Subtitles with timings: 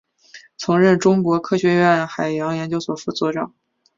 [0.57, 3.53] 曾任中国科学院海洋研究所副所长。